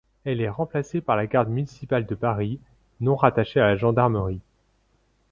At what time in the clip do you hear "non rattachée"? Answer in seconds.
3.01-3.59